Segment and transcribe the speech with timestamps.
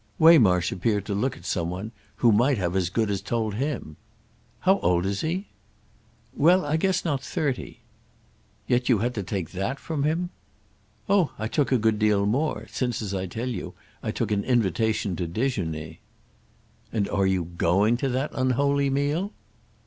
[0.17, 3.97] Waymarsh appeared to look at some one who might have as good as told him.
[4.61, 5.49] "How old is he?"
[6.33, 7.81] "Well, I guess not thirty."
[8.65, 10.31] "Yet you had to take that from him?"
[11.07, 15.15] "Oh I took a good deal more—since, as I tell you, I took an invitation
[15.17, 15.99] to déjeuner."
[16.91, 19.33] "And are you going to that unholy meal?"